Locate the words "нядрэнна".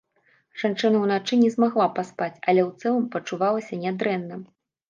3.87-4.43